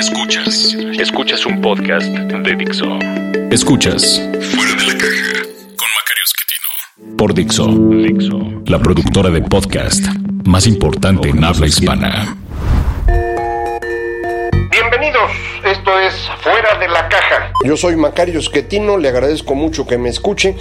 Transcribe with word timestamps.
Escuchas, 0.00 0.74
escuchas 0.98 1.44
un 1.44 1.60
podcast 1.60 2.06
de 2.06 2.56
Dixo. 2.56 2.86
Escuchas 3.50 4.18
Fuera 4.50 4.74
de 4.74 4.86
la 4.86 4.94
caja 4.96 5.42
con 5.76 5.88
Macario 5.94 6.24
Esquetino. 6.24 7.16
Por 7.18 7.34
Dixo, 7.34 7.66
Dixo, 7.66 8.62
la 8.64 8.78
productora 8.78 9.28
de 9.28 9.42
podcast 9.42 10.02
más 10.46 10.66
importante 10.66 11.28
en 11.28 11.44
habla 11.44 11.66
hispana. 11.66 12.34
Bienvenidos, 14.70 15.30
esto 15.66 16.00
es 16.00 16.14
Fuera 16.40 16.78
de 16.78 16.88
la 16.88 17.06
Caja. 17.10 17.52
Yo 17.66 17.76
soy 17.76 17.96
Macario 17.96 18.40
Esquetino, 18.40 18.96
le 18.96 19.10
agradezco 19.10 19.54
mucho 19.54 19.86
que 19.86 19.98
me 19.98 20.08
escuche 20.08 20.56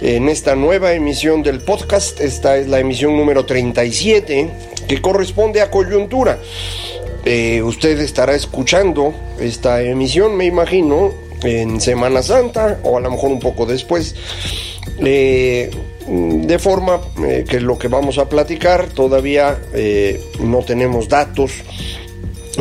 en 0.00 0.30
esta 0.30 0.56
nueva 0.56 0.94
emisión 0.94 1.42
del 1.42 1.60
podcast. 1.60 2.18
Esta 2.18 2.56
es 2.56 2.66
la 2.66 2.78
emisión 2.78 3.14
número 3.14 3.44
37 3.44 4.70
que 4.88 5.02
corresponde 5.02 5.60
a 5.60 5.70
coyuntura. 5.70 6.38
Eh, 7.24 7.62
usted 7.62 7.98
estará 8.00 8.34
escuchando 8.34 9.12
esta 9.38 9.82
emisión, 9.82 10.36
me 10.36 10.46
imagino, 10.46 11.12
en 11.42 11.80
Semana 11.80 12.22
Santa 12.22 12.80
o 12.82 12.96
a 12.96 13.00
lo 13.00 13.10
mejor 13.10 13.30
un 13.30 13.40
poco 13.40 13.66
después. 13.66 14.14
Eh, 14.98 15.70
de 16.06 16.58
forma 16.58 17.00
eh, 17.24 17.44
que 17.48 17.60
lo 17.60 17.78
que 17.78 17.88
vamos 17.88 18.18
a 18.18 18.28
platicar 18.28 18.86
todavía 18.88 19.58
no 20.40 20.62
tenemos 20.62 21.08
datos 21.08 21.52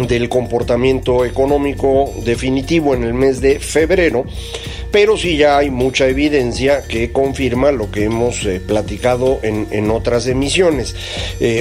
del 0.08 0.30
comportamiento 0.30 1.26
económico 1.26 2.14
definitivo 2.24 2.94
en 2.94 3.04
el 3.04 3.14
mes 3.14 3.42
de 3.42 3.60
febrero, 3.60 4.26
pero 4.92 5.18
sí 5.18 5.36
ya 5.36 5.58
hay 5.58 5.72
mucha 5.72 6.08
evidencia 6.08 6.84
que 6.88 7.12
confirma 7.12 7.72
lo 7.72 7.90
que 7.90 8.04
hemos 8.04 8.48
platicado 8.68 9.40
en, 9.42 9.68
en, 9.72 9.90
otras 9.90 10.28
emisiones. 10.28 10.96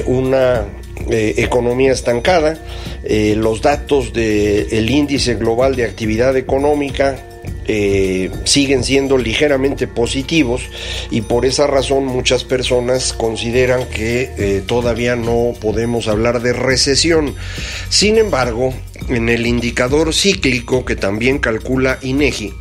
una 0.06 0.66
eh, 1.10 1.34
economía 1.38 1.92
estancada, 1.92 2.58
eh, 3.04 3.34
los 3.36 3.62
datos 3.62 4.12
del 4.12 4.90
índice 4.90 5.36
global 5.36 5.74
de 5.74 5.84
actividad 5.84 6.36
económica 6.36 7.24
eh, 7.66 8.30
siguen 8.44 8.82
siendo 8.84 9.16
ligeramente 9.16 9.86
positivos 9.86 10.62
y 11.10 11.22
por 11.22 11.46
esa 11.46 11.66
razón 11.66 12.04
muchas 12.04 12.44
personas 12.44 13.12
consideran 13.12 13.86
que 13.88 14.62
todavía 14.66 15.16
no 15.16 15.54
podemos 15.60 16.08
hablar 16.08 16.42
de 16.42 16.52
recesión. 16.52 17.34
Sin 17.88 18.18
embargo, 18.18 18.74
en 19.08 19.28
el 19.28 19.46
indicador 19.46 20.12
cíclico 20.12 20.84
que 20.84 20.96
también 20.96 21.38
calcula 21.38 21.98
INEGI, 22.02 22.52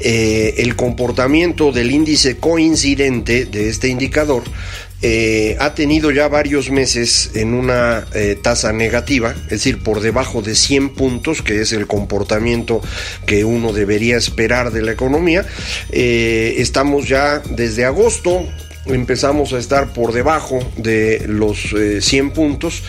el 0.00 0.76
comportamiento 0.76 1.72
del 1.72 1.90
índice 1.90 2.36
coincidente 2.36 3.46
de 3.46 3.68
este 3.68 3.88
indicador 3.88 4.44
eh, 5.00 5.56
ha 5.60 5.74
tenido 5.74 6.10
ya 6.10 6.28
varios 6.28 6.70
meses 6.70 7.30
en 7.34 7.54
una 7.54 8.06
eh, 8.14 8.36
tasa 8.40 8.72
negativa, 8.72 9.34
es 9.44 9.50
decir, 9.50 9.82
por 9.82 10.00
debajo 10.00 10.42
de 10.42 10.54
100 10.54 10.90
puntos, 10.90 11.42
que 11.42 11.60
es 11.60 11.72
el 11.72 11.86
comportamiento 11.86 12.80
que 13.26 13.44
uno 13.44 13.72
debería 13.72 14.16
esperar 14.16 14.72
de 14.72 14.82
la 14.82 14.92
economía. 14.92 15.46
Eh, 15.90 16.56
estamos 16.58 17.08
ya 17.08 17.38
desde 17.38 17.84
agosto 17.84 18.44
empezamos 18.88 19.52
a 19.52 19.58
estar 19.58 19.92
por 19.92 20.12
debajo 20.12 20.58
de 20.76 21.24
los 21.26 21.74
100 22.00 22.26
eh, 22.26 22.30
puntos 22.34 22.82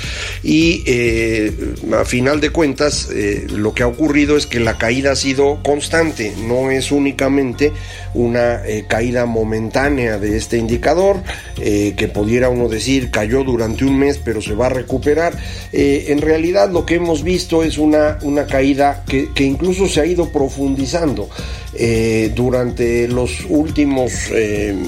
y 0.44 0.84
eh, 0.86 1.52
a 1.94 2.06
final 2.06 2.40
de 2.40 2.50
cuentas 2.50 3.10
eh, 3.14 3.48
lo 3.50 3.74
que 3.74 3.84
ha 3.84 3.88
ocurrido 3.88 4.38
es 4.38 4.48
que 4.48 4.60
la 4.60 4.78
caída 4.78 5.12
ha 5.12 5.16
sido 5.16 5.60
constante, 5.64 6.34
no 6.48 6.72
es 6.72 6.92
únicamente 6.92 7.72
una 8.14 8.62
caída 8.88 9.26
momentánea 9.26 10.18
de 10.18 10.38
este 10.38 10.58
indicador 10.58 11.18
que 11.56 12.12
pudiera 12.14 12.50
uno 12.50 12.68
decir 12.68 13.12
cayó 13.12 13.44
durante 13.44 13.86
un 13.86 13.98
mes 13.98 14.20
pero 14.24 14.42
se 14.42 14.54
va 14.54 14.68
a 14.68 14.70
recuperar. 14.70 15.38
en 15.72 16.22
realidad 16.22 16.72
lo 16.72 16.86
que 16.86 16.96
hemos 16.96 17.24
visto 17.24 17.64
es 17.64 17.78
una, 17.78 18.18
una 18.24 18.48
caída 18.48 19.04
que, 19.08 19.30
que 19.34 19.44
incluso 19.44 19.88
se 19.88 20.02
ha 20.02 20.06
ido 20.06 20.32
profundizando. 20.32 21.30
durante 22.36 23.08
los 23.08 23.46
últimos 23.48 24.12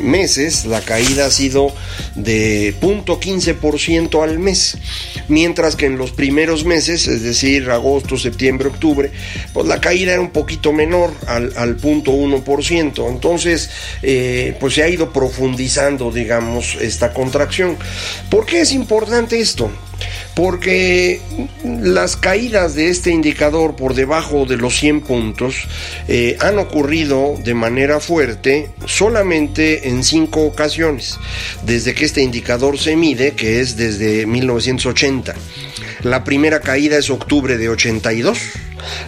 meses 0.04 0.66
la 0.66 0.82
caída 0.82 1.01
caída 1.02 1.26
ha 1.26 1.32
sido 1.32 1.74
de 2.14 2.76
0.15% 2.80 4.24
al 4.24 4.38
mes, 4.38 4.78
mientras 5.30 5.76
que 5.76 5.88
en 5.88 5.98
los 5.98 6.12
primeros 6.12 6.64
meses, 6.64 7.08
es 7.08 7.24
decir, 7.24 7.72
agosto, 7.72 8.18
septiembre, 8.18 8.68
octubre, 8.68 9.12
pues 9.52 9.66
la 9.66 9.82
caída 9.82 10.14
era 10.14 10.22
un 10.22 10.30
poquito 10.30 10.72
menor 10.74 11.12
al, 11.26 11.54
al 11.58 11.78
0.1%. 11.78 13.10
Entonces, 13.10 13.72
eh, 14.04 14.56
pues 14.60 14.76
se 14.76 14.84
ha 14.84 14.90
ido 14.90 15.12
profundizando, 15.12 16.12
digamos, 16.12 16.76
esta 16.80 17.14
contracción. 17.14 17.78
¿Por 18.30 18.46
qué 18.46 18.62
es 18.62 18.72
importante 18.72 19.40
esto? 19.40 19.72
Porque 20.36 21.20
las 21.64 22.16
caídas 22.16 22.76
de 22.76 22.90
este 22.90 23.12
indicador 23.12 23.76
por 23.76 23.94
debajo 23.94 24.46
de 24.46 24.58
los 24.58 24.78
100 24.78 25.02
puntos 25.02 25.68
eh, 26.08 26.38
han 26.40 26.60
ocurrido 26.60 27.36
de 27.44 27.54
manera 27.54 28.00
fuerte 28.00 28.70
solamente 28.86 29.90
en 29.90 30.04
cinco 30.04 30.46
ocasiones, 30.46 31.20
desde 31.66 31.94
que 31.94 32.06
este 32.06 32.22
indicador 32.22 32.78
se 32.78 32.96
mide, 32.96 33.32
que 33.32 33.60
es 33.60 33.78
desde 33.78 34.26
1980. 34.26 35.36
La 36.04 36.24
primera 36.24 36.62
caída 36.62 36.98
es 36.98 37.10
octubre 37.10 37.58
de 37.58 37.70
82 37.70 38.40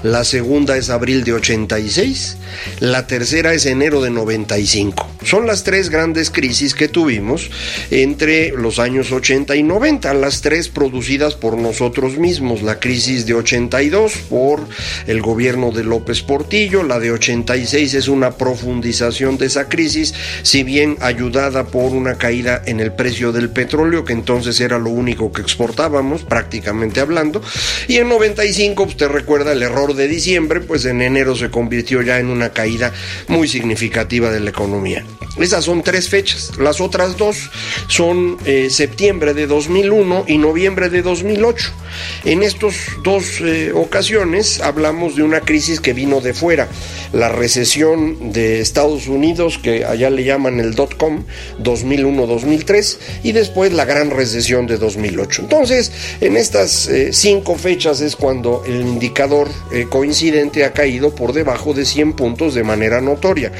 la 0.03 0.23
segunda 0.23 0.78
es 0.78 0.89
abril 0.89 1.23
de 1.23 1.34
86, 1.34 2.38
la 2.79 3.07
tercera 3.07 3.53
es 3.53 3.66
enero 3.66 4.01
de 4.01 4.09
95. 4.09 5.09
Son 5.23 5.47
las 5.47 5.63
tres 5.63 5.89
grandes 5.89 6.29
crisis 6.29 6.75
que 6.75 6.88
tuvimos 6.88 7.50
entre 7.91 8.50
los 8.51 8.79
años 8.79 9.12
80 9.12 9.56
y 9.56 9.63
90, 9.63 10.13
las 10.13 10.41
tres 10.41 10.69
producidas 10.69 11.35
por 11.35 11.57
nosotros 11.57 12.17
mismos, 12.17 12.62
la 12.62 12.79
crisis 12.79 13.25
de 13.25 13.33
82 13.33 14.13
por 14.29 14.67
el 15.07 15.22
gobierno 15.22 15.72
de 15.72 15.83
López 15.83 16.22
Portillo, 16.22 16.83
la 16.83 17.00
de 17.00 17.12
86 17.12 17.94
es 17.94 18.07
una 18.07 18.31
profundización 18.31 19.38
de 19.38 19.45
esa 19.45 19.69
crisis, 19.69 20.13
si 20.44 20.63
bien 20.63 20.97
ayudada 21.00 21.66
por 21.66 21.94
una 21.94 22.16
caída 22.16 22.62
en 22.66 22.79
el 22.79 22.94
precio 22.94 23.31
del 23.31 23.50
petróleo, 23.50 24.06
que 24.06 24.13
entonces 24.13 24.59
era 24.59 24.78
lo 24.78 24.89
único 24.89 25.31
que 25.31 25.41
exportábamos, 25.41 26.23
prácticamente 26.23 27.00
hablando, 27.00 27.41
y 27.88 27.97
en 27.97 28.09
95, 28.09 28.83
usted 28.83 29.07
recuerda 29.07 29.53
el 29.53 29.62
error 29.63 29.96
de 29.96 30.07
diciembre, 30.07 30.62
pues 30.62 30.85
en 30.85 31.01
enero 31.01 31.35
se 31.35 31.50
convirtió 31.50 32.01
ya 32.01 32.19
en 32.19 32.28
una 32.28 32.50
caída 32.51 32.94
muy 33.28 33.47
significativa 33.47 34.29
de 34.31 34.40
la 34.40 34.51
economía. 34.51 35.03
Esas 35.40 35.66
son 35.66 35.81
tres 35.81 36.09
fechas. 36.09 36.51
Las 36.59 36.79
otras 36.79 37.18
dos 37.18 37.50
son 37.88 38.38
eh, 38.46 38.69
septiembre 38.69 39.34
de 39.34 39.47
2001 39.47 40.25
y 40.28 40.38
noviembre 40.38 40.90
de 40.90 41.01
2008. 41.01 41.72
En 42.25 42.44
estas 42.44 42.75
dos 43.03 43.41
eh, 43.41 43.72
ocasiones 43.74 44.62
hablamos 44.62 45.16
de 45.16 45.24
una 45.24 45.40
crisis 45.40 45.80
que 45.80 45.94
vino 45.94 46.22
de 46.22 46.35
fuera. 46.35 46.68
La 47.13 47.30
recesión 47.30 48.31
de 48.31 48.62
Estados 48.62 49.07
Unidos, 49.07 49.57
que 49.57 49.85
allá 49.85 50.09
le 50.09 50.24
llaman 50.24 50.59
el 50.59 50.75
dot-com, 50.75 51.24
2001-2003, 51.63 52.97
y 53.24 53.31
después 53.31 53.74
la 53.74 53.85
gran 53.85 54.12
recesión 54.12 54.68
de 54.68 54.78
2008. 54.78 55.44
Entonces, 55.44 55.91
en 56.22 56.38
estas 56.38 56.88
eh, 56.88 57.12
cinco 57.12 57.56
fechas 57.56 58.01
es 58.01 58.15
cuando 58.15 58.63
el 58.68 58.81
indicador 58.81 59.50
coincidente 59.89 60.65
ha 60.65 60.73
caído 60.73 61.15
por 61.15 61.33
debajo 61.33 61.73
de 61.73 61.85
100 61.85 62.13
puntos 62.13 62.53
de 62.53 62.63
manera 62.63 63.01
notoria. 63.01 63.51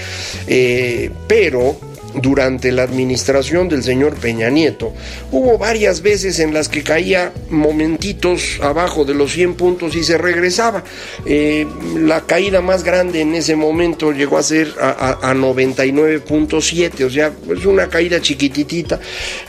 pero 1.28 1.78
durante 2.16 2.72
la 2.72 2.84
administración 2.84 3.70
del 3.70 3.84
señor 3.84 4.16
Peña 4.16 4.50
Nieto, 4.50 4.94
hubo 5.32 5.58
varias 5.58 6.02
veces 6.02 6.40
en 6.40 6.54
las 6.54 6.70
que 6.70 6.84
caía 6.84 7.32
momentitos 7.50 8.60
abajo 8.62 9.06
de 9.06 9.14
los 9.14 9.32
100 9.34 9.56
puntos 9.56 9.96
y 9.96 10.04
se 10.04 10.18
regresaba. 10.18 10.84
Eh, 11.26 11.66
la 11.98 12.22
caída 12.22 12.62
más 12.62 12.84
grande 12.84 13.22
en 13.22 13.34
ese 13.36 13.56
momento 13.56 14.12
llegó 14.12 14.38
a 14.38 14.44
ser 14.44 14.74
a, 14.80 15.34
99.7, 15.34 17.04
o 17.04 17.10
sea, 17.10 17.32
es 17.56 17.66
una 17.66 17.90
caída 17.90 18.22
chiquititita, 18.22 19.00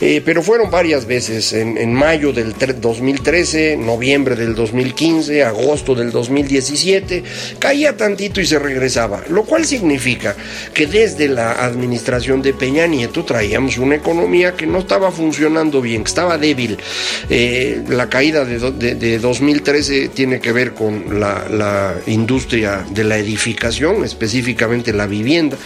eh, 0.01 0.21
pero 0.23 0.41
fueron 0.41 0.71
varias 0.71 1.05
veces, 1.05 1.53
en, 1.53 1.77
en 1.77 1.93
mayo 1.93 2.33
del 2.33 2.55
2013, 2.81 3.77
noviembre 3.77 4.35
del 4.35 4.55
2015, 4.55 5.43
agosto 5.43 5.95
del 5.95 6.11
2017, 6.11 7.23
caía 7.59 7.95
tantito 7.95 8.41
y 8.41 8.45
se 8.45 8.59
regresaba, 8.59 9.23
lo 9.29 9.43
cual 9.43 9.65
significa 9.65 10.35
que 10.73 10.87
desde 10.87 11.27
la 11.27 11.51
administración 11.65 12.41
de 12.41 12.53
Peña 12.55 12.87
Nieto 12.87 13.23
traíamos 13.23 13.77
una 13.77 13.95
economía 13.95 14.55
que 14.55 14.65
no 14.65 14.79
estaba 14.79 15.11
funcionando 15.11 15.81
bien, 15.81 16.03
que 16.03 16.09
estaba 16.09 16.37
débil. 16.37 16.77
Eh, 17.29 17.83
la 17.89 18.09
caída 18.09 18.45
de, 18.45 19.19
2013 19.19 20.09
tiene 20.09 20.39
que 20.39 20.51
ver 20.51 20.73
con 20.73 21.19
la 21.19 21.95
industria 22.07 22.85
de 22.89 23.03
la 23.03 23.17
edificación, 23.17 24.03
específicamente 24.03 24.93
la 24.93 25.07
vivienda. 25.07 25.57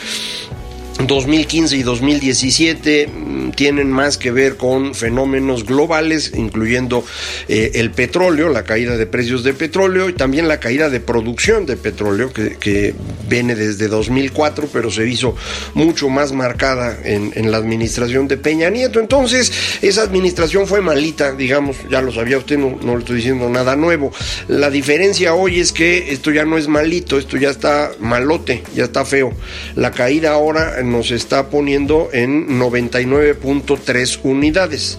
2015 1.08 1.78
y 1.78 1.84
2017 1.84 3.08
mm, 3.08 3.52
tienen 3.52 3.90
más 3.90 4.18
que 4.18 4.32
ver 4.32 4.58
con 4.58 4.94
fenómenos 4.94 5.66
globales, 5.66 6.34
incluyendo 6.36 7.06
eh, 7.48 7.72
el 7.76 7.92
petróleo, 7.92 8.50
la 8.50 8.64
caída 8.64 8.98
de 8.98 9.06
precios 9.06 9.44
de 9.44 9.54
petróleo 9.54 10.10
y 10.10 10.14
también 10.14 10.48
la 10.48 10.60
caída 10.60 10.90
de 10.90 11.00
producción 11.00 11.66
de 11.66 11.78
petróleo, 11.78 12.32
que, 12.34 12.94
viene 13.30 13.54
desde 13.54 13.88
2004, 13.88 14.70
pero 14.74 14.90
se 14.90 15.08
hizo 15.08 15.36
mucho 15.76 16.10
más 16.10 16.32
marcada 16.32 16.98
en, 17.04 17.52
la 17.52 17.58
administración 17.58 18.28
de 18.28 18.38
Peña 18.38 18.70
Nieto. 18.72 19.00
Entonces, 19.00 19.52
esa 19.84 20.02
administración 20.02 20.66
fue 20.66 20.82
malita, 20.82 21.34
digamos, 21.34 21.78
ya 21.92 22.02
lo 22.02 22.12
sabía 22.12 22.40
usted, 22.40 22.58
no, 22.58 22.80
no 22.82 22.94
le 22.96 23.00
estoy 23.00 23.18
diciendo 23.18 23.48
nada 23.50 23.76
nuevo. 23.76 24.12
La 24.48 24.72
diferencia 24.72 25.36
hoy 25.36 25.60
es 25.60 25.72
que 25.72 26.12
esto 26.12 26.32
ya 26.32 26.44
no 26.44 26.58
es 26.58 26.68
malito, 26.68 27.20
esto 27.20 27.38
ya 27.38 27.52
está 27.52 27.92
malote, 28.00 28.64
ya 28.76 28.86
está 28.86 29.06
feo. 29.06 29.32
La 29.76 29.92
caída 29.92 30.32
ahora 30.32 30.80
nos 30.90 31.12
está 31.12 31.50
poniendo 31.50 32.10
en 32.12 32.60
99.3 32.60 34.20
unidades. 34.24 34.98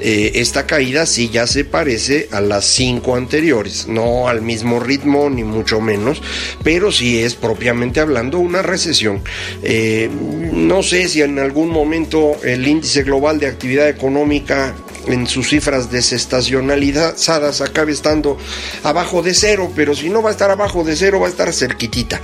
Eh, 0.00 0.32
esta 0.36 0.66
caída 0.66 1.06
sí 1.06 1.30
ya 1.30 1.46
se 1.46 1.64
parece 1.64 2.28
a 2.30 2.40
las 2.40 2.64
cinco 2.64 3.16
anteriores, 3.16 3.86
no 3.88 4.28
al 4.28 4.42
mismo 4.42 4.80
ritmo 4.80 5.28
ni 5.30 5.44
mucho 5.44 5.80
menos, 5.80 6.22
pero 6.62 6.92
sí 6.92 7.18
es 7.18 7.34
propiamente 7.34 8.00
hablando 8.00 8.38
una 8.38 8.62
recesión. 8.62 9.22
Eh, 9.62 10.08
no 10.52 10.82
sé 10.82 11.08
si 11.08 11.22
en 11.22 11.38
algún 11.38 11.68
momento 11.68 12.36
el 12.44 12.66
índice 12.66 13.02
global 13.02 13.38
de 13.38 13.46
actividad 13.46 13.88
económica 13.88 14.74
en 15.06 15.26
sus 15.26 15.48
cifras 15.48 15.90
desestacionalizadas 15.90 17.60
acabe 17.60 17.92
estando 17.92 18.38
abajo 18.82 19.22
de 19.22 19.34
cero, 19.34 19.72
pero 19.74 19.94
si 19.94 20.08
no 20.08 20.22
va 20.22 20.30
a 20.30 20.32
estar 20.32 20.50
abajo 20.50 20.84
de 20.84 20.96
cero, 20.96 21.20
va 21.20 21.26
a 21.26 21.30
estar 21.30 21.52
cerquitita. 21.52 22.20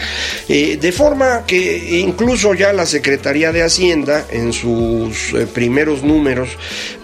Eh, 0.49 0.79
de 0.81 0.93
forma 0.93 1.45
que 1.47 2.01
incluso 2.01 2.55
ya 2.55 2.73
la 2.73 2.87
Secretaría 2.87 3.53
de 3.53 3.63
Hacienda, 3.63 4.27
en 4.31 4.53
sus 4.53 5.33
eh, 5.35 5.47
primeros 5.47 6.03
números 6.03 6.51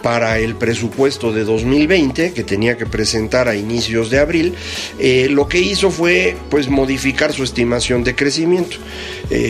para 0.02 0.38
el 0.38 0.56
presupuesto 0.56 1.32
de 1.32 1.44
2020, 1.44 2.32
que 2.32 2.44
tenía 2.44 2.76
que 2.76 2.86
presentar 2.86 3.48
a 3.48 3.56
inicios 3.56 4.10
de 4.10 4.18
abril, 4.18 4.54
eh, 4.98 5.28
lo 5.30 5.48
que 5.48 5.58
hizo 5.58 5.90
fue 5.90 6.36
pues 6.50 6.68
modificar 6.68 7.32
su 7.32 7.42
estimación 7.42 8.04
de 8.04 8.14
crecimiento. 8.14 8.76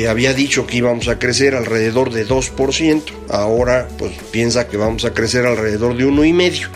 había 0.09 0.33
dicho 0.33 0.67
que 0.67 0.79
íbamos 0.79 1.09
a 1.09 1.19
crecer 1.19 1.55
alrededor 1.55 2.11
de 2.13 2.27
2%, 2.27 3.03
ahora 3.29 3.89
pues 3.99 4.13
piensa 4.31 4.69
que 4.69 4.77
vamos 4.77 5.05
a 5.05 5.13
crecer 5.13 5.47
alrededor 5.47 5.97
de 5.97 6.05
un 6.05 6.14
y 6.23 6.33
medio. 6.35 6.69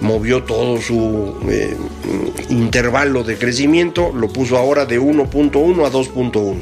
Movió 0.00 0.44
todo 0.44 0.80
su 0.80 1.34
eh, 1.50 1.76
intervalo 2.48 3.24
de 3.24 3.36
crecimiento, 3.36 4.12
lo 4.14 4.28
puso 4.28 4.56
ahora 4.56 4.86
de 4.86 5.00
1.1 5.00 5.84
a 5.84 5.90
2.1. 5.90 6.56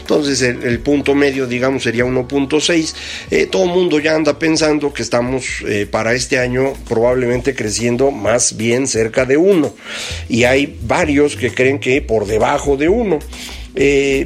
Entonces 0.00 0.42
el, 0.42 0.80
punto 0.80 1.14
medio, 1.14 1.46
digamos, 1.46 1.84
sería 1.84 2.04
1.6. 2.04 2.94
Eh, 3.30 3.46
todo 3.46 3.64
el 3.64 3.70
mundo 3.70 4.00
ya 4.00 4.16
anda 4.16 4.38
pensando 4.38 4.92
que 4.92 5.02
estamos 5.02 5.62
eh, 5.66 5.86
para 5.88 6.12
este 6.14 6.38
año 6.38 6.72
probablemente 6.88 7.54
creciendo 7.54 8.10
más 8.10 8.56
bien 8.56 8.88
cerca 8.88 9.24
de 9.24 9.36
1. 9.36 9.72
Y 10.28 10.44
hay 10.44 10.78
varios 10.82 11.36
que 11.36 11.54
creen 11.54 11.78
que 11.78 12.02
por 12.02 12.26
debajo 12.26 12.76
de 12.76 12.88
1. 12.88 13.18
Eh, 13.74 14.24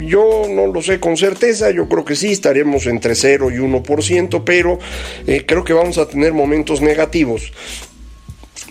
yo 0.00 0.46
no 0.48 0.66
lo 0.66 0.82
sé 0.82 1.00
con 1.00 1.16
certeza, 1.16 1.70
yo 1.70 1.88
creo 1.88 2.04
que 2.04 2.16
sí, 2.16 2.32
estaremos 2.32 2.86
entre 2.86 3.14
0 3.14 3.50
y 3.50 3.54
1%, 3.56 4.42
pero 4.44 4.78
eh, 5.26 5.44
creo 5.46 5.64
que 5.64 5.72
vamos 5.72 5.98
a 5.98 6.08
tener 6.08 6.32
momentos 6.32 6.80
negativos. 6.80 7.52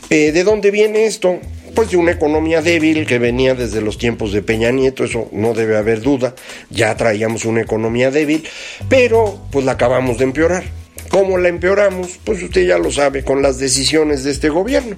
Eh, 0.10 0.32
¿De 0.32 0.44
dónde 0.44 0.72
viene 0.72 1.06
esto? 1.06 1.40
Pues 1.74 1.92
de 1.92 1.98
una 1.98 2.12
economía 2.12 2.62
débil 2.62 3.06
que 3.06 3.20
venía 3.20 3.54
desde 3.54 3.82
los 3.82 3.98
tiempos 3.98 4.32
de 4.32 4.42
Peña 4.42 4.72
Nieto, 4.72 5.04
eso 5.04 5.28
no 5.32 5.54
debe 5.54 5.78
haber 5.78 6.02
duda, 6.02 6.36
ya 6.70 6.96
traíamos 6.96 7.46
una 7.46 7.62
economía 7.62 8.12
débil, 8.12 8.48
pero 8.88 9.42
pues 9.52 9.66
la 9.66 9.74
acabamos 9.74 10.18
de 10.18 10.24
empeorar. 10.24 10.85
¿Cómo 11.10 11.38
la 11.38 11.50
empeoramos? 11.50 12.20
Pues 12.24 12.42
usted 12.42 12.66
ya 12.66 12.78
lo 12.78 12.92
sabe, 12.92 13.24
con 13.24 13.42
las 13.42 13.60
decisiones 13.60 14.24
de 14.24 14.32
este 14.32 14.50
gobierno. 14.50 14.96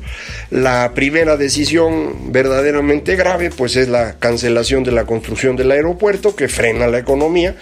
La 0.50 0.94
primera 0.94 1.38
decisión 1.38 2.32
verdaderamente 2.32 3.16
grave, 3.16 3.50
pues 3.50 3.76
es 3.76 3.88
la 3.88 4.18
cancelación 4.18 4.84
de 4.84 4.92
la 4.92 5.06
construcción 5.06 5.56
del 5.56 5.72
aeropuerto, 5.72 6.36
que 6.36 6.48
frena 6.48 6.88
la 6.88 7.00
economía. 7.00 7.56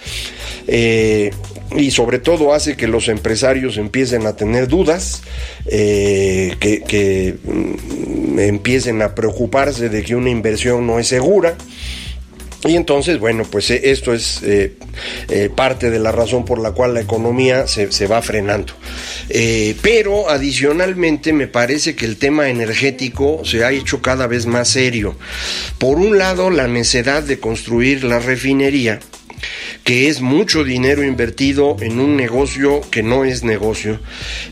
Eh, 0.68 1.32
y 1.76 1.90
sobre 1.90 2.18
todo 2.18 2.54
hace 2.54 2.76
que 2.76 2.86
los 2.86 3.08
empresarios 3.08 3.76
empiecen 3.76 4.26
a 4.26 4.36
tener 4.36 4.68
dudas, 4.68 5.22
eh, 5.66 6.54
que, 6.60 7.36
mm, 7.42 8.38
empiecen 8.38 9.02
a 9.02 9.14
preocuparse 9.14 9.88
de 9.88 10.02
que 10.02 10.14
una 10.14 10.30
inversión 10.30 10.86
no 10.86 10.98
es 10.98 11.08
segura. 11.08 11.56
Y 12.66 12.74
entonces, 12.74 13.18
bueno, 13.18 13.44
pues 13.50 13.70
eh, 13.70 13.80
esto 13.84 14.12
es 14.12 14.42
eh, 14.42 14.74
eh, 15.28 15.50
parte 15.54 15.90
de 15.90 15.98
la 15.98 16.10
razón 16.10 16.44
por 16.44 16.58
la 16.58 16.72
cual 16.72 16.94
la 16.94 17.00
economía 17.00 17.66
se, 17.66 17.92
se 17.92 18.06
va 18.06 18.20
frenando. 18.22 18.72
pero 19.82 20.28
adicionalmente 20.28 21.32
me 21.32 21.46
parece 21.46 21.94
que 21.94 22.06
el 22.06 22.16
tema 22.16 22.48
energético 22.48 23.42
se 23.44 23.64
ha 23.64 23.70
hecho 23.70 24.02
cada 24.02 24.26
vez 24.26 24.46
más 24.46 24.68
serio. 24.68 25.16
Por 25.78 25.98
un 25.98 26.18
lado, 26.18 26.50
la 26.50 26.66
necesidad 26.66 27.22
de 27.22 27.38
construir 27.38 28.04
la 28.04 28.18
refinería 28.18 29.00
que 29.84 30.08
es 30.08 30.20
mucho 30.20 30.64
dinero 30.64 31.04
invertido 31.04 31.76
en 31.80 32.00
un 32.00 32.16
negocio 32.16 32.80
que 32.90 33.02
no 33.02 33.24
es 33.24 33.44
negocio, 33.44 34.00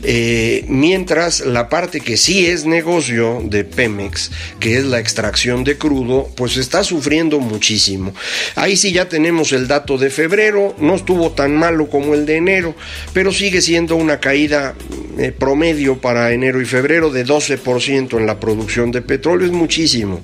eh, 0.03 0.65
mientras 0.69 1.41
la 1.41 1.69
parte 1.69 2.01
que 2.01 2.17
sí 2.17 2.47
es 2.47 2.65
negocio 2.67 3.43
de 3.45 3.65
Pemex, 3.65 4.31
que 4.61 4.77
es 4.77 4.85
la 4.85 5.01
extracción 5.01 5.65
de 5.65 5.77
crudo, 5.77 6.29
pues 6.37 6.57
está 6.57 6.85
sufriendo 6.85 7.41
muchísimo. 7.41 8.15
Ahí 8.55 8.77
sí 8.77 8.93
ya 8.93 9.09
tenemos 9.09 9.53
el 9.53 9.67
dato 9.67 9.99
de 9.99 10.11
febrero, 10.11 10.75
no 10.79 10.95
estuvo 10.95 11.33
tan 11.33 11.57
malo 11.57 11.89
como 11.89 12.15
el 12.15 12.27
de 12.27 12.37
enero, 12.37 12.75
pero 13.13 13.33
sigue 13.33 13.61
siendo 13.61 13.97
una 13.97 14.21
caída 14.21 14.75
eh, 15.19 15.33
promedio 15.33 16.01
para 16.01 16.33
enero 16.33 16.61
y 16.61 16.65
febrero 16.65 17.11
de 17.11 17.27
12% 17.27 18.19
en 18.19 18.27
la 18.27 18.41
producción 18.41 18.91
de 18.93 19.03
petróleo, 19.03 19.47
es 19.47 19.53
muchísimo, 19.53 20.23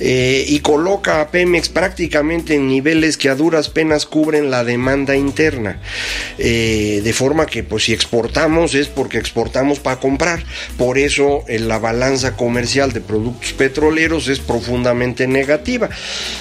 eh, 0.00 0.44
y 0.46 0.60
coloca 0.60 1.20
a 1.20 1.30
Pemex 1.30 1.68
prácticamente 1.68 2.54
en 2.54 2.68
niveles 2.68 3.16
que 3.16 3.28
a 3.28 3.34
duras 3.34 3.68
penas 3.68 4.01
cubren 4.06 4.50
la 4.50 4.64
demanda 4.64 5.16
interna. 5.16 5.80
Eh, 6.38 7.00
de 7.02 7.12
forma 7.12 7.46
que 7.46 7.62
pues 7.62 7.84
si 7.84 7.92
exportamos 7.92 8.74
es 8.74 8.88
porque 8.88 9.18
exportamos 9.18 9.80
para 9.80 10.00
comprar. 10.00 10.42
Por 10.76 10.98
eso 10.98 11.44
eh, 11.48 11.58
la 11.58 11.78
balanza 11.78 12.36
comercial 12.36 12.92
de 12.92 13.00
productos 13.00 13.52
petroleros 13.52 14.28
es 14.28 14.40
profundamente 14.40 15.26
negativa. 15.26 15.88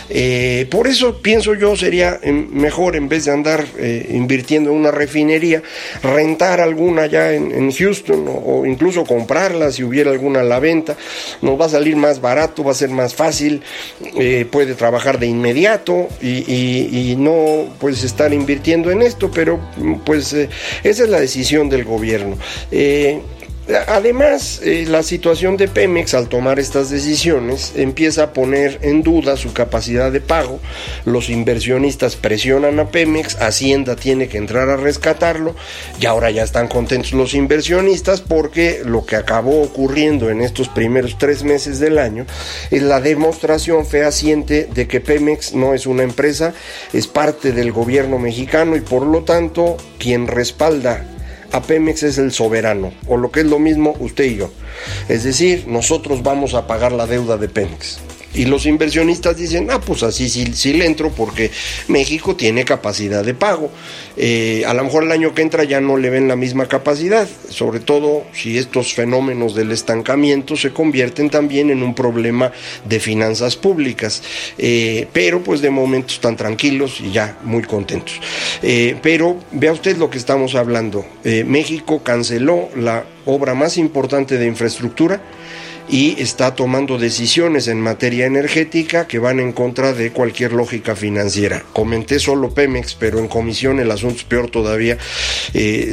Eh, 0.09 0.67
por 0.69 0.87
eso 0.87 1.21
pienso 1.21 1.53
yo 1.55 1.75
sería 1.75 2.19
mejor 2.23 2.95
en 2.95 3.09
vez 3.09 3.25
de 3.25 3.31
andar 3.31 3.65
invirtiendo 4.09 4.71
en 4.71 4.77
una 4.77 4.91
refinería, 4.91 5.61
rentar 6.03 6.59
alguna 6.59 7.05
ya 7.05 7.33
en, 7.33 7.71
Houston 7.71 8.25
o, 8.27 8.65
incluso 8.65 9.05
comprarla 9.05 9.71
si 9.71 9.83
hubiera 9.83 10.11
alguna 10.11 10.41
a 10.41 10.43
la 10.43 10.59
venta. 10.59 10.97
Nos 11.41 11.59
va 11.59 11.65
a 11.65 11.69
salir 11.69 11.95
más 11.95 12.21
barato, 12.21 12.63
va 12.63 12.71
a 12.71 12.75
ser 12.75 12.89
más 12.89 13.15
fácil, 13.15 13.61
puede 14.51 14.75
trabajar 14.75 15.19
de 15.19 15.27
inmediato 15.27 16.07
y 16.21 17.15
no 17.17 17.50
pues 17.79 18.03
estar 18.03 18.33
invirtiendo 18.33 18.91
en 18.91 19.01
esto, 19.01 19.31
pero 19.31 19.59
pues 20.05 20.33
eh, 20.33 20.49
esa 20.83 21.03
es 21.03 21.09
la 21.09 21.19
decisión 21.19 21.69
del 21.69 21.83
gobierno. 21.83 22.37
Eh, 22.71 23.21
Además, 23.87 24.59
eh, 24.63 24.85
la 24.87 25.03
situación 25.03 25.55
de 25.55 25.67
Pemex 25.67 26.15
al 26.15 26.29
tomar 26.29 26.59
estas 26.59 26.89
decisiones 26.89 27.73
empieza 27.75 28.23
a 28.23 28.33
poner 28.33 28.79
en 28.81 29.03
duda 29.03 29.37
su 29.37 29.53
capacidad 29.53 30.11
de 30.11 30.19
pago. 30.19 30.59
Los 31.05 31.29
inversionistas 31.29 32.15
presionan 32.15 32.79
a 32.79 32.89
Pemex, 32.89 33.39
Hacienda 33.39 33.95
tiene 33.95 34.27
que 34.27 34.39
entrar 34.39 34.69
a 34.69 34.77
rescatarlo 34.77 35.55
y 35.99 36.07
ahora 36.07 36.31
ya 36.31 36.43
están 36.43 36.67
contentos 36.67 37.13
los 37.13 37.35
inversionistas 37.35 38.21
porque 38.21 38.81
lo 38.83 39.05
que 39.05 39.15
acabó 39.15 39.61
ocurriendo 39.61 40.31
en 40.31 40.41
estos 40.41 40.67
primeros 40.67 41.19
tres 41.19 41.43
meses 41.43 41.79
del 41.79 41.99
año 41.99 42.25
es 42.71 42.81
la 42.81 42.99
demostración 42.99 43.85
fehaciente 43.85 44.67
de 44.73 44.87
que 44.87 45.01
Pemex 45.01 45.53
no 45.53 45.75
es 45.75 45.85
una 45.85 46.01
empresa, 46.01 46.53
es 46.93 47.05
parte 47.05 47.51
del 47.51 47.71
gobierno 47.71 48.17
mexicano 48.17 48.75
y 48.75 48.81
por 48.81 49.05
lo 49.05 49.23
tanto 49.23 49.77
quien 49.99 50.27
respalda 50.27 51.10
a 51.51 51.61
Pemex 51.61 52.03
es 52.03 52.17
el 52.17 52.31
soberano, 52.31 52.93
o 53.07 53.17
lo 53.17 53.31
que 53.31 53.41
es 53.41 53.45
lo 53.45 53.59
mismo 53.59 53.95
usted 53.99 54.25
y 54.25 54.35
yo. 54.37 54.51
Es 55.09 55.23
decir, 55.23 55.65
nosotros 55.67 56.23
vamos 56.23 56.53
a 56.53 56.67
pagar 56.67 56.91
la 56.91 57.07
deuda 57.07 57.37
de 57.37 57.49
Pemex. 57.49 57.99
Y 58.33 58.45
los 58.45 58.65
inversionistas 58.65 59.35
dicen, 59.35 59.67
ah, 59.71 59.81
pues 59.81 60.03
así 60.03 60.29
sí, 60.29 60.53
sí 60.53 60.73
le 60.73 60.85
entro 60.85 61.11
porque 61.11 61.51
México 61.87 62.35
tiene 62.35 62.63
capacidad 62.63 63.23
de 63.23 63.33
pago. 63.33 63.69
Eh, 64.15 64.63
a 64.65 64.73
lo 64.73 64.83
mejor 64.83 65.03
el 65.03 65.11
año 65.11 65.33
que 65.33 65.41
entra 65.41 65.63
ya 65.63 65.81
no 65.81 65.97
le 65.97 66.09
ven 66.09 66.27
la 66.27 66.35
misma 66.35 66.67
capacidad, 66.67 67.27
sobre 67.49 67.79
todo 67.79 68.23
si 68.33 68.57
estos 68.57 68.93
fenómenos 68.93 69.53
del 69.53 69.71
estancamiento 69.71 70.55
se 70.55 70.71
convierten 70.71 71.29
también 71.29 71.69
en 71.69 71.83
un 71.83 71.93
problema 71.93 72.51
de 72.85 72.99
finanzas 72.99 73.57
públicas. 73.57 74.23
Eh, 74.57 75.07
pero 75.11 75.43
pues 75.43 75.61
de 75.61 75.69
momento 75.69 76.13
están 76.13 76.37
tranquilos 76.37 77.01
y 77.01 77.11
ya 77.11 77.37
muy 77.43 77.63
contentos. 77.63 78.19
Eh, 78.61 78.95
pero 79.01 79.37
vea 79.51 79.73
usted 79.73 79.97
lo 79.97 80.09
que 80.09 80.17
estamos 80.17 80.55
hablando. 80.55 81.05
México 81.23 82.01
canceló 82.03 82.69
la 82.75 83.05
obra 83.25 83.53
más 83.53 83.77
importante 83.77 84.37
de 84.37 84.47
infraestructura 84.47 85.21
y 85.91 86.15
está 86.21 86.55
tomando 86.55 86.97
decisiones 86.97 87.67
en 87.67 87.81
materia 87.81 88.25
energética 88.25 89.07
que 89.07 89.19
van 89.19 89.41
en 89.41 89.51
contra 89.51 89.91
de 89.91 90.11
cualquier 90.11 90.53
lógica 90.53 90.95
financiera. 90.95 91.65
Comenté 91.73 92.17
solo 92.17 92.53
Pemex, 92.53 92.95
pero 92.95 93.19
en 93.19 93.27
comisión 93.27 93.77
el 93.77 93.91
asunto 93.91 94.15
es 94.15 94.23
peor 94.23 94.49
todavía. 94.49 94.97
Eh, 95.53 95.91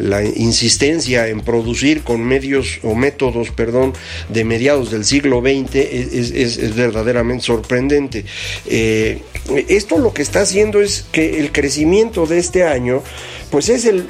la 0.00 0.24
insistencia 0.24 1.28
en 1.28 1.42
producir 1.42 2.02
con 2.02 2.24
medios 2.24 2.80
o 2.82 2.96
métodos, 2.96 3.50
perdón, 3.50 3.92
de 4.28 4.44
mediados 4.44 4.90
del 4.90 5.04
siglo 5.04 5.40
XX 5.40 5.76
es, 5.76 6.74
verdaderamente 6.74 7.44
sorprendente. 7.44 8.24
Eh, 8.66 9.22
esto 9.68 9.98
lo 9.98 10.12
que 10.12 10.22
está 10.22 10.40
haciendo 10.40 10.80
es 10.80 11.06
que 11.12 11.38
el 11.38 11.52
crecimiento 11.52 12.26
de 12.26 12.38
este 12.38 12.64
año 12.64 13.04
pues 13.50 13.68
es 13.68 13.84
el, 13.84 14.04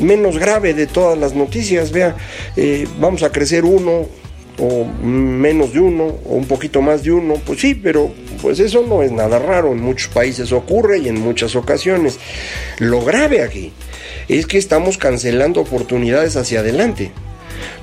menos 0.00 0.38
grave 0.38 0.74
de 0.74 0.86
todas 0.86 1.18
las 1.18 1.34
noticias. 1.34 1.90
Vea, 1.92 2.16
eh, 2.56 2.86
vamos 3.00 3.22
a 3.22 3.32
crecer 3.32 3.64
uno 3.64 4.06
o 4.58 4.84
menos 4.84 5.72
de 5.72 5.80
uno 5.80 6.04
o 6.24 6.34
un 6.34 6.46
poquito 6.46 6.80
más 6.80 7.02
de 7.02 7.10
uno, 7.10 7.34
pues 7.44 7.60
sí, 7.60 7.74
pero 7.74 8.12
pues 8.40 8.60
eso 8.60 8.84
no 8.86 9.02
es 9.02 9.10
nada 9.10 9.38
raro, 9.38 9.72
en 9.72 9.80
muchos 9.80 10.08
países 10.08 10.52
ocurre 10.52 10.98
y 10.98 11.08
en 11.08 11.20
muchas 11.20 11.56
ocasiones. 11.56 12.18
Lo 12.78 13.04
grave 13.04 13.42
aquí 13.42 13.72
es 14.28 14.46
que 14.46 14.58
estamos 14.58 14.96
cancelando 14.96 15.60
oportunidades 15.60 16.36
hacia 16.36 16.60
adelante 16.60 17.10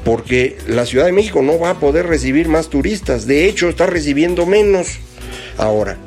porque 0.03 0.57
la 0.67 0.85
Ciudad 0.85 1.05
de 1.05 1.11
México 1.11 1.41
no 1.41 1.59
va 1.59 1.71
a 1.71 1.79
poder 1.79 2.07
recibir 2.07 2.47
más 2.47 2.69
turistas, 2.69 3.27
de 3.27 3.47
hecho 3.47 3.69
está 3.69 3.85
recibiendo 3.85 4.45
menos 4.45 5.00
ahora. 5.57 5.97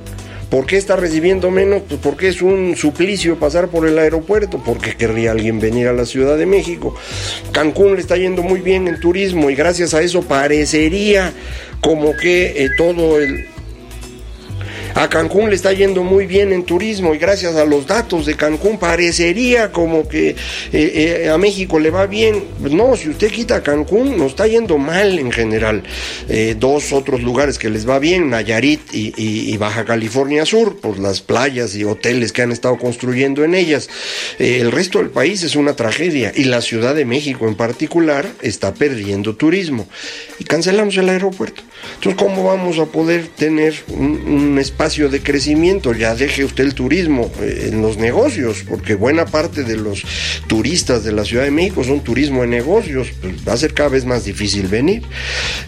¿Por 0.55 0.67
qué 0.67 0.77
está 0.77 0.95
recibiendo 0.95 1.51
menos? 1.51 1.83
Pues 1.89 2.01
porque 2.01 2.29
es 2.29 2.41
un 2.41 2.77
suplicio 2.77 3.41
pasar 3.41 3.71
por 3.71 3.89
el 3.89 3.99
aeropuerto, 3.99 4.63
porque 4.65 4.95
querría 4.95 5.33
alguien 5.33 5.59
venir 5.59 5.89
a 5.89 5.93
la 5.93 6.07
Ciudad 6.07 6.39
de 6.39 6.47
México. 6.47 6.95
Cancún 7.51 7.97
le 7.97 8.01
está 8.01 8.17
yendo 8.17 8.45
muy 8.45 8.61
bien 8.61 8.87
en 8.87 9.01
turismo 9.01 9.51
y 9.51 9.57
gracias 9.57 9.95
a 9.95 10.01
eso 10.01 10.23
parecería 10.23 11.33
como 11.81 12.15
que 12.15 12.67
eh, 12.67 12.71
todo 12.79 13.19
el, 13.19 13.49
a 14.95 15.09
Cancún 15.09 15.51
le 15.51 15.57
está 15.57 15.73
yendo 15.73 16.05
muy 16.05 16.27
bien 16.27 16.53
en 16.53 16.65
turismo 16.65 17.15
y 17.15 17.19
gracias 17.19 17.57
a 17.57 17.65
los 17.65 17.87
datos 17.87 18.27
de 18.27 18.37
Cancún 18.37 18.79
parecería 18.79 19.73
como 19.73 20.09
que 20.09 20.31
eh, 20.31 20.37
eh, 20.73 21.29
a 21.29 21.37
México 21.37 21.81
le 21.81 21.91
va 21.91 22.07
bien. 22.07 22.45
No, 22.61 22.97
si 22.97 23.09
usted 23.09 23.31
quita 23.31 23.63
Cancún, 23.63 24.17
nos 24.17 24.29
está 24.29 24.47
yendo 24.47 24.79
mal 24.79 25.19
en 25.19 25.33
general. 25.33 25.83
Eh, 26.29 26.55
dos 26.59 26.93
otros 26.93 27.23
lugares 27.23 27.59
que 27.59 27.71
les 27.71 27.89
va 27.89 27.99
bien, 27.99 28.31
Nayarit 28.31 28.81
y, 28.93 29.57
Baja 29.57 29.85
California 29.85 30.45
Sur, 30.45 30.77
por 30.77 30.99
las 30.99 31.21
playas 31.21 31.75
y 31.75 31.85
hoteles 31.85 32.33
que 32.33 32.43
han 32.43 32.53
estado 32.53 32.77
construyendo 32.77 33.45
en 33.45 33.55
ellas. 33.55 33.89
el 34.39 34.73
resto 34.73 34.99
del 34.99 35.11
país 35.11 35.43
es 35.43 35.57
una 35.57 35.75
tragedia 35.75 36.33
y 36.35 36.45
la 36.45 36.61
Ciudad 36.61 36.95
de 36.95 37.05
México 37.05 37.49
en 37.49 37.55
particular 37.55 38.29
está 38.43 38.75
perdiendo 38.75 39.37
turismo. 39.37 39.89
Y 40.39 40.45
cancelamos 40.45 40.97
el 40.97 41.09
aeropuerto. 41.09 41.63
Entonces, 41.97 42.15
¿cómo 42.17 42.45
vamos 42.45 42.79
a 42.79 42.87
poder 42.87 43.29
tener 43.29 43.75
un 43.89 44.59
espacio? 44.59 44.95
de 44.95 45.23
crecimiento, 45.23 45.93
ya 45.93 46.15
deje 46.15 46.45
usted 46.45 46.65
el 46.65 46.75
turismo 46.75 47.31
eh, 47.41 47.71
en 47.73 47.83
los 47.83 47.97
negocios, 47.97 48.65
porque 48.69 48.95
buena 48.95 49.27
parte 49.27 49.65
de 49.65 49.77
los 49.77 50.05
turistas 50.47 51.05
de 51.05 51.13
la 51.13 51.25
Ciudad 51.25 51.45
de 51.45 51.51
México 51.51 51.83
son 51.83 52.01
turismo 52.01 52.45
en 52.45 52.51
negocios, 52.51 53.09
pues 53.21 53.35
va 53.47 53.55
a 53.55 53.57
ser 53.57 53.75
cada 53.75 53.89
vez 53.89 54.05
más 54.05 54.25
difícil 54.25 54.69
venir. 54.69 55.03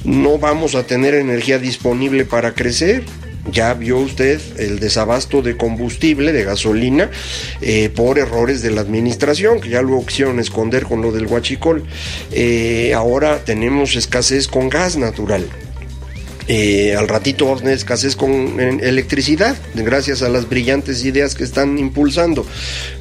No 0.05 0.39
vamos 0.39 0.75
a 0.75 0.85
tener 0.85 1.15
energía 1.15 1.59
disponible 1.59 2.25
para 2.25 2.55
crecer, 2.55 3.03
ya 3.51 3.75
vio 3.75 3.99
usted 3.99 4.41
el 4.59 4.81
desabasto 4.81 5.43
de 5.43 5.57
combustible, 5.57 6.33
de 6.33 6.45
gasolina, 6.45 7.11
eh, 7.61 7.91
por 7.95 8.19
errores 8.19 8.63
de 8.63 8.71
la 8.71 8.81
administración, 8.81 9.61
que 9.61 9.71
ya 9.71 9.83
lo 9.83 10.05
quisieron 10.05 10.41
esconder 10.41 10.85
con 10.85 11.03
lo 11.03 11.13
del 11.13 11.27
huachicol. 11.27 11.85
Eh, 12.33 12.93
ahora 12.95 13.45
tenemos 13.45 13.97
escasez 13.97 14.49
con 14.49 14.69
gas 14.69 14.97
natural. 14.97 15.49
Eh, 16.49 16.95
al 16.95 17.09
ratito 17.09 17.47
vamos 17.47 17.63
a 17.65 17.73
escasez 17.73 18.15
con 18.15 18.61
electricidad, 18.61 19.57
gracias 19.75 20.23
a 20.23 20.29
las 20.29 20.49
brillantes 20.49 21.05
ideas 21.05 21.35
que 21.35 21.45
están 21.45 21.79
impulsando. 21.79 22.47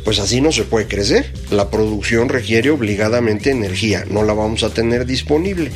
Pues 0.03 0.19
así 0.19 0.41
no 0.41 0.51
se 0.51 0.63
puede 0.63 0.87
crecer. 0.87 1.31
La 1.51 1.69
producción 1.69 2.29
requiere 2.29 2.69
obligadamente 2.69 3.51
energía, 3.51 4.05
no 4.09 4.23
la 4.23 4.33
vamos 4.33 4.63
a 4.63 4.69
tener 4.69 5.05
disponible. 5.05 5.71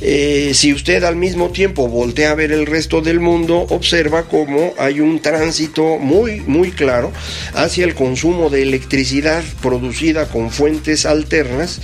Eh, 0.00 0.52
si 0.54 0.72
usted 0.72 1.04
al 1.04 1.16
mismo 1.16 1.50
tiempo 1.50 1.88
voltea 1.88 2.30
a 2.30 2.34
ver 2.34 2.52
el 2.52 2.66
resto 2.66 3.00
del 3.00 3.20
mundo, 3.20 3.66
observa 3.70 4.28
cómo 4.28 4.74
hay 4.78 5.00
un 5.00 5.20
tránsito 5.20 5.98
muy, 5.98 6.40
muy 6.40 6.70
claro 6.70 7.12
hacia 7.54 7.84
el 7.84 7.94
consumo 7.94 8.50
de 8.50 8.62
electricidad 8.62 9.42
producida 9.62 10.28
con 10.28 10.50
fuentes 10.50 11.06
alternas 11.06 11.80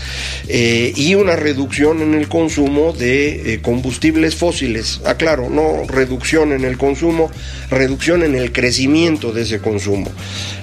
eh, 0.48 0.92
y 0.94 1.14
una 1.14 1.36
reducción 1.36 2.00
en 2.00 2.14
el 2.14 2.28
consumo 2.28 2.92
de 2.92 3.60
combustibles 3.62 4.34
fósiles 4.36 5.00
claro, 5.16 5.48
no 5.50 5.84
reducción 5.86 6.52
en 6.52 6.64
el 6.64 6.78
consumo, 6.78 7.30
reducción 7.70 8.22
en 8.22 8.34
el 8.34 8.52
crecimiento 8.52 9.32
de 9.32 9.42
ese 9.42 9.60
consumo. 9.60 10.10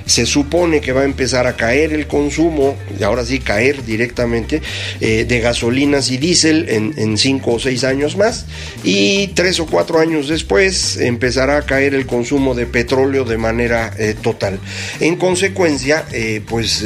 Se 0.05 0.25
supone 0.25 0.81
que 0.81 0.91
va 0.91 1.01
a 1.01 1.05
empezar 1.05 1.47
a 1.47 1.55
caer 1.55 1.93
el 1.93 2.07
consumo, 2.07 2.75
y 2.99 3.03
ahora 3.03 3.25
sí 3.25 3.39
caer 3.39 3.85
directamente, 3.85 4.61
eh, 4.99 5.25
de 5.27 5.39
gasolinas 5.39 6.11
y 6.11 6.17
diésel 6.17 6.67
en, 6.69 7.17
cinco 7.17 7.53
o 7.53 7.59
seis 7.59 7.83
años 7.83 8.17
más, 8.17 8.45
y 8.83 9.27
tres 9.27 9.59
o 9.59 9.65
cuatro 9.65 9.99
años 9.99 10.27
después 10.27 10.97
empezará 10.97 11.57
a 11.57 11.61
caer 11.61 11.93
el 11.93 12.05
consumo 12.05 12.55
de 12.55 12.65
petróleo 12.65 13.23
de 13.23 13.37
manera 13.37 13.93
eh, 13.97 14.15
total. 14.19 14.59
En 14.99 15.15
consecuencia, 15.15 16.05
eh, 16.11 16.41
pues 16.47 16.83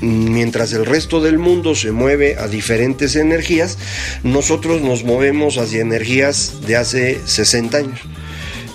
mientras 0.00 0.72
el 0.72 0.86
resto 0.86 1.20
del 1.20 1.38
mundo 1.38 1.74
se 1.74 1.92
mueve 1.92 2.36
a 2.36 2.48
diferentes 2.48 3.16
energías, 3.16 3.78
nosotros 4.22 4.82
nos 4.82 5.04
movemos 5.04 5.58
hacia 5.58 5.80
energías 5.80 6.66
de 6.66 6.76
hace 6.76 7.20
60 7.24 7.78
años. 7.78 8.00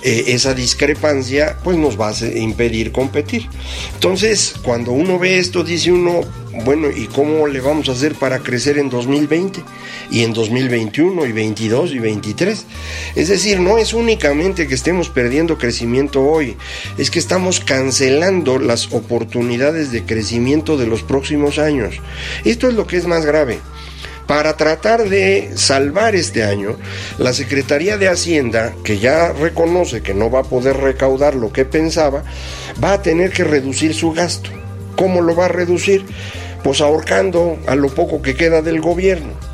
Eh, 0.06 0.34
esa 0.34 0.52
discrepancia 0.52 1.56
pues 1.64 1.78
nos 1.78 1.98
va 1.98 2.10
a 2.10 2.26
impedir 2.36 2.92
competir. 2.92 3.48
Entonces, 3.94 4.54
cuando 4.62 4.92
uno 4.92 5.18
ve 5.18 5.38
esto, 5.38 5.64
dice 5.64 5.92
uno, 5.92 6.20
bueno, 6.62 6.88
¿y 6.94 7.06
cómo 7.06 7.46
le 7.46 7.62
vamos 7.62 7.88
a 7.88 7.92
hacer 7.92 8.14
para 8.14 8.40
crecer 8.40 8.76
en 8.76 8.90
2020 8.90 9.62
y 10.10 10.22
en 10.24 10.34
2021 10.34 11.24
y 11.24 11.32
22 11.32 11.92
y 11.92 11.98
23? 12.00 12.66
Es 13.14 13.28
decir, 13.28 13.60
no 13.60 13.78
es 13.78 13.94
únicamente 13.94 14.68
que 14.68 14.74
estemos 14.74 15.08
perdiendo 15.08 15.56
crecimiento 15.56 16.22
hoy, 16.22 16.54
es 16.98 17.10
que 17.10 17.18
estamos 17.18 17.60
cancelando 17.60 18.58
las 18.58 18.92
oportunidades 18.92 19.90
de 19.90 20.04
crecimiento 20.04 20.76
de 20.76 20.86
los 20.86 21.02
próximos 21.02 21.58
años. 21.58 21.94
Esto 22.44 22.68
es 22.68 22.74
lo 22.74 22.86
que 22.86 22.98
es 22.98 23.06
más 23.06 23.24
grave. 23.24 23.58
Para 24.26 24.56
tratar 24.56 25.08
de 25.08 25.52
salvar 25.54 26.14
este 26.14 26.44
año, 26.44 26.76
la 27.18 27.34
Secretaría 27.34 27.98
de 27.98 28.08
Hacienda, 28.08 28.74
que 28.82 28.98
ya 28.98 29.32
reconoce 29.32 30.02
que 30.02 30.14
no 30.14 30.30
va 30.30 30.40
a 30.40 30.44
poder 30.44 30.78
recaudar 30.78 31.34
lo 31.34 31.52
que 31.52 31.66
pensaba, 31.66 32.24
va 32.82 32.94
a 32.94 33.02
tener 33.02 33.32
que 33.32 33.44
reducir 33.44 33.94
su 33.94 34.12
gasto. 34.12 34.48
¿Cómo 34.96 35.20
lo 35.20 35.36
va 35.36 35.46
a 35.46 35.48
reducir? 35.48 36.06
Pues 36.62 36.80
ahorcando 36.80 37.58
a 37.66 37.74
lo 37.74 37.88
poco 37.88 38.22
que 38.22 38.34
queda 38.34 38.62
del 38.62 38.80
gobierno. 38.80 39.53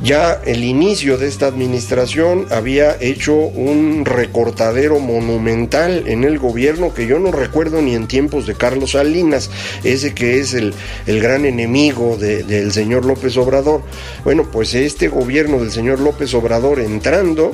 Ya 0.00 0.40
el 0.46 0.62
inicio 0.62 1.18
de 1.18 1.26
esta 1.26 1.46
administración 1.46 2.46
había 2.50 2.96
hecho 3.00 3.34
un 3.34 4.04
recortadero 4.04 5.00
monumental 5.00 6.04
en 6.06 6.22
el 6.22 6.38
gobierno 6.38 6.94
que 6.94 7.08
yo 7.08 7.18
no 7.18 7.32
recuerdo 7.32 7.82
ni 7.82 7.96
en 7.96 8.06
tiempos 8.06 8.46
de 8.46 8.54
Carlos 8.54 8.92
Salinas, 8.92 9.50
ese 9.82 10.14
que 10.14 10.38
es 10.38 10.54
el, 10.54 10.72
gran 11.06 11.44
enemigo 11.44 12.16
del 12.16 12.70
señor 12.70 13.04
López 13.04 13.36
Obrador. 13.36 13.82
Bueno, 14.22 14.48
pues 14.52 14.74
este 14.74 15.08
gobierno 15.08 15.58
del 15.58 15.72
señor 15.72 15.98
López 15.98 16.32
Obrador 16.32 16.78
entrando 16.78 17.50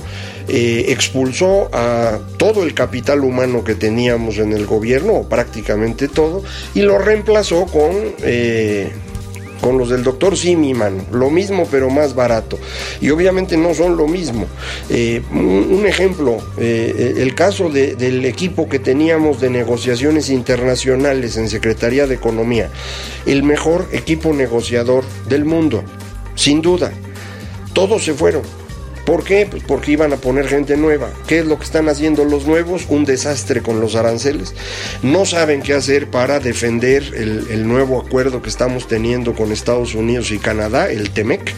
eh, 0.47 0.87
expulsó 0.89 1.71
a 1.73 2.19
todo 2.37 2.63
el 2.63 2.75
capital 2.75 3.21
humano 3.21 3.65
que 3.65 3.75
teníamos 3.75 4.37
en 4.37 4.53
el 4.53 4.67
gobierno, 4.67 5.15
o 5.15 5.29
prácticamente 5.29 6.09
todo, 6.09 6.43
y 6.75 6.83
lo 6.83 6.99
reemplazó 6.99 7.65
con... 7.65 7.95
Eh, 8.23 8.93
con 9.65 9.79
los 9.79 9.89
del 9.89 10.03
doctor 10.03 10.37
Simi, 10.37 10.75
mano. 10.75 11.03
Lo 11.11 11.31
mismo, 11.31 11.67
pero 11.71 11.89
más 11.89 12.15
barato. 12.15 12.59
Y 13.01 13.09
obviamente 13.09 13.57
no 13.57 13.73
son 13.73 13.97
lo 13.97 14.07
mismo. 14.07 14.45
Eh, 14.91 15.23
un, 15.33 15.87
ejemplo, 15.87 16.37
eh, 16.59 17.15
el 17.17 17.35
caso 17.35 17.71
del 17.71 18.27
equipo 18.27 18.69
que 18.69 18.79
teníamos 18.79 19.41
de 19.41 19.49
negociaciones 19.49 20.29
internacionales 20.29 21.39
en 21.39 21.49
Secretaría 21.49 22.07
de 22.07 22.15
Economía. 22.15 22.69
El 23.25 23.43
mejor 23.43 23.89
equipo 23.93 24.35
negociador 24.35 25.03
del 25.31 25.47
mundo, 25.47 25.83
sin 26.35 26.61
duda. 26.61 26.93
Todos 27.73 28.05
se 28.05 28.13
fueron 28.13 28.43
¿Por 29.05 29.23
qué? 29.23 29.47
Pues 29.51 29.63
porque 29.63 29.93
iban 29.93 30.13
a 30.13 30.17
poner 30.17 30.49
gente 30.49 30.77
nueva. 30.77 31.11
¿Qué 31.27 31.41
es 31.41 31.47
lo 31.47 31.59
que 31.59 31.65
están 31.65 31.89
haciendo 31.89 32.25
los 32.25 32.47
nuevos? 32.47 32.87
Un 32.89 33.05
desastre 33.05 33.61
con 33.61 33.81
los 33.81 33.97
aranceles. 33.97 34.55
No 35.03 35.27
saben 35.27 35.61
qué 35.61 35.75
hacer 35.75 36.11
para 36.11 36.41
defender 36.41 37.13
el, 37.15 37.69
nuevo 37.69 38.01
acuerdo 38.01 38.41
que 38.41 38.49
estamos 38.49 38.89
teniendo 38.89 39.35
con 39.35 39.53
Estados 39.53 39.95
Unidos 39.95 40.31
y 40.31 40.39
Canadá, 40.39 40.91
el 40.91 41.11
TEMEC. 41.11 41.53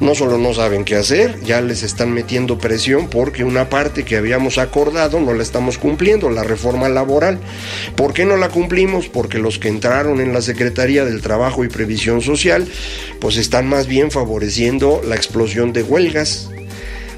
No 0.00 0.14
solo 0.14 0.36
no 0.36 0.52
saben 0.52 0.84
qué 0.84 0.96
hacer, 0.96 1.40
ya 1.40 1.60
les 1.60 1.82
están 1.82 2.12
metiendo 2.12 2.58
presión 2.58 3.08
porque 3.08 3.44
una 3.44 3.70
parte 3.70 4.04
que 4.04 4.16
habíamos 4.16 4.58
acordado 4.58 5.20
no 5.20 5.32
la 5.32 5.42
estamos 5.42 5.78
cumpliendo, 5.78 6.28
la 6.30 6.44
reforma 6.44 6.88
laboral. 6.88 7.38
¿Por 7.96 8.12
qué 8.12 8.24
no 8.26 8.36
la 8.36 8.50
cumplimos? 8.50 9.08
Porque 9.08 9.38
los 9.38 9.58
que 9.58 9.68
entraron 9.68 10.20
en 10.20 10.32
la 10.32 10.42
Secretaría 10.42 11.04
del 11.04 11.22
Trabajo 11.22 11.64
y 11.64 11.68
Previsión 11.68 12.20
Social, 12.20 12.68
pues 13.20 13.36
están 13.36 13.66
más 13.66 13.86
bien 13.86 14.10
favoreciendo 14.10 15.00
la 15.06 15.16
explosión 15.16 15.72
de 15.72 15.82
huelgas. 15.82 16.50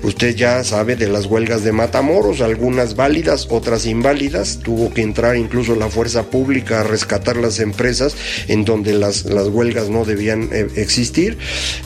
Usted 0.05 0.37
ya 0.37 0.63
sabe 0.65 0.97
de 0.97 1.09
las 1.09 1.25
huelgas 1.25 1.65
de 1.65 1.73
Matamoros, 1.73 2.43
algunas 2.43 2.95
válidas, 2.95 3.47
otras 3.49 3.87
inválidas. 3.87 4.59
Tuvo 4.63 4.93
que 4.93 5.01
entrar 5.01 5.35
incluso 5.37 5.75
la 5.77 5.89
fuerza 5.89 6.25
pública 6.25 6.81
a 6.81 6.85
rescatar 6.85 7.39
las 7.39 7.59
empresas 7.59 8.15
en 8.49 8.67
donde 8.67 8.93
las, 8.93 9.25
las 9.25 9.49
huelgas 9.49 9.89
no 9.89 10.05
debían 10.05 10.51
eh, 10.53 10.69
existir. 10.77 11.39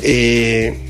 Eh, 0.02 0.87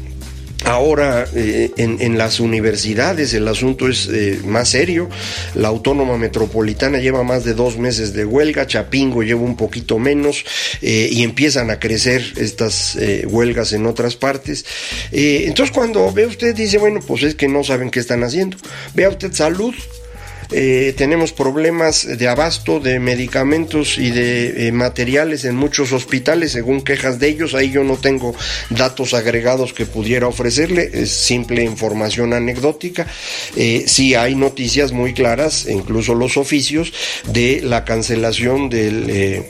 Ahora 0.69 1.27
eh, 1.35 1.73
en, 1.79 2.19
las 2.19 2.41
universidades 2.41 3.33
el 3.33 3.49
asunto 3.49 3.89
es 3.89 4.07
eh, 4.13 4.39
más 4.45 4.69
serio. 4.69 5.09
La 5.55 5.69
Autónoma 5.69 6.19
Metropolitana 6.19 6.99
lleva 6.99 7.23
más 7.23 7.43
de 7.45 7.55
dos 7.55 7.79
meses 7.79 8.13
de 8.13 8.27
huelga, 8.27 8.67
Chapingo 8.67 9.23
lleva 9.23 9.41
un 9.41 9.57
poquito 9.57 9.99
menos 9.99 10.45
eh, 10.83 11.09
y 11.11 11.23
empiezan 11.23 11.71
a 11.71 11.81
crecer 11.81 12.23
estas 12.37 12.99
huelgas 13.29 13.73
en 13.73 13.87
otras 13.87 14.17
partes. 14.17 14.67
entonces 15.11 15.75
cuando 15.75 16.13
ve 16.13 16.27
usted 16.27 16.55
dice, 16.55 16.77
bueno, 16.77 17.01
pues 17.01 17.23
es 17.23 17.35
que 17.35 17.49
no 17.49 17.65
saben 17.65 17.91
qué 17.91 18.01
están 18.01 18.23
haciendo. 18.23 18.59
Vea 18.95 19.09
usted 19.09 19.33
salud, 19.33 19.75
eh, 20.51 20.95
tenemos 20.97 21.33
problemas 21.33 22.07
de 22.19 22.29
abasto 22.29 22.81
de 22.81 22.99
medicamentos 22.99 23.99
y 23.99 24.11
de 24.11 24.69
eh, 24.69 24.73
materiales 24.73 25.45
en 25.45 25.57
muchos 25.57 25.93
hospitales, 25.93 26.53
según 26.53 26.81
quejas 26.81 27.19
de 27.19 27.29
ellos. 27.29 27.55
Ahí 27.55 27.71
yo 27.71 27.85
no 27.85 27.97
tengo 27.97 28.35
datos 28.71 29.15
agregados 29.15 29.73
que 29.73 29.87
pudiera 29.87 30.27
ofrecerle, 30.27 30.91
es 30.93 31.11
simple 31.11 31.63
información 31.65 32.33
anecdótica. 32.33 33.07
Eh, 33.57 33.85
sí 33.87 34.15
hay 34.15 34.35
noticias 34.35 34.93
muy 34.93 35.13
claras, 35.13 35.67
incluso 35.69 36.15
los 36.15 36.37
oficios, 36.37 36.93
de 37.27 37.61
la 37.63 37.85
cancelación 37.85 38.71
del 38.71 39.45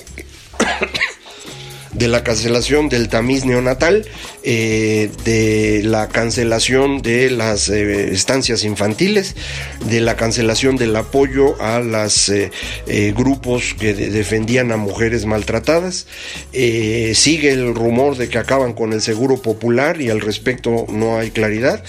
de 1.93 2.09
la 2.09 2.23
cancelación 2.23 2.89
del 2.89 3.09
tamiz 3.09 3.45
neonatal, 3.45 4.07
eh, 4.43 5.11
de 5.25 5.83
la 5.85 6.09
cancelación 6.09 7.03
de 7.03 7.31
las 7.31 7.69
eh, 7.69 8.13
estancias 8.13 8.65
infantiles, 8.65 9.35
de 9.87 10.01
la 10.01 10.17
cancelación 10.17 10.77
del 10.77 10.95
apoyo 10.97 11.61
a 11.63 11.81
los 11.81 12.29
eh, 12.29 12.51
grupos 13.17 13.75
que 13.79 13.95
defendían 13.95 14.73
a 14.73 14.77
mujeres 14.77 15.25
maltratadas. 15.25 16.07
sigue 16.53 17.51
el 17.51 17.75
rumor 17.75 18.17
de 18.17 18.29
que 18.29 18.39
acaban 18.39 18.75
con 18.75 18.93
el 18.93 19.01
seguro 19.01 19.41
popular 19.41 20.01
y 20.01 20.11
al 20.11 20.21
respecto 20.21 20.87
no 20.89 21.19
hay 21.19 21.31
claridad. 21.31 21.83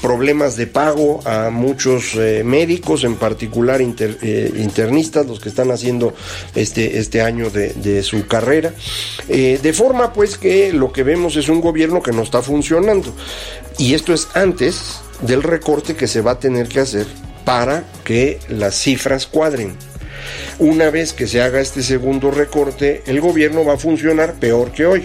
problemas 0.00 0.56
de 0.56 0.66
pago 0.66 1.20
a 1.26 1.50
muchos 1.50 2.14
médicos, 2.44 3.04
en 3.04 3.16
particular 3.16 3.80
internistas, 3.80 5.26
los 5.26 5.40
que 5.40 5.48
están 5.48 5.70
haciendo 5.70 6.14
este, 6.54 6.98
este 6.98 7.22
año 7.22 7.50
de, 7.50 7.72
de 7.74 8.02
su 8.02 8.26
carrera. 8.26 8.74
Eh, 9.28 9.58
de 9.62 9.72
forma 9.72 10.12
pues 10.12 10.38
que 10.38 10.72
lo 10.72 10.92
que 10.92 11.02
vemos 11.02 11.36
es 11.36 11.48
un 11.48 11.60
gobierno 11.60 12.02
que 12.02 12.12
no 12.12 12.22
está 12.22 12.42
funcionando. 12.42 13.12
Y 13.78 13.94
esto 13.94 14.12
es 14.12 14.28
antes 14.34 15.00
del 15.22 15.42
recorte 15.42 15.96
que 15.96 16.06
se 16.06 16.20
va 16.20 16.32
a 16.32 16.38
tener 16.38 16.68
que 16.68 16.80
hacer 16.80 17.06
para 17.44 17.84
que 18.04 18.38
las 18.48 18.74
cifras 18.74 19.26
cuadren. 19.26 19.76
Una 20.58 20.90
vez 20.90 21.12
que 21.12 21.26
se 21.26 21.42
haga 21.42 21.60
este 21.60 21.82
segundo 21.82 22.30
recorte, 22.30 23.02
el 23.06 23.20
gobierno 23.20 23.64
va 23.64 23.74
a 23.74 23.78
funcionar 23.78 24.34
peor 24.34 24.72
que 24.72 24.86
hoy. 24.86 25.04